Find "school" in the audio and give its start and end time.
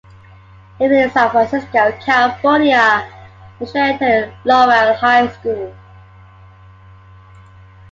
5.27-5.75